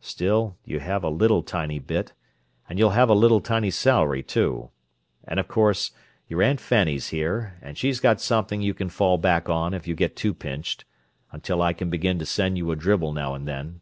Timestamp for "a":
1.04-1.08, 3.08-3.14, 12.72-12.74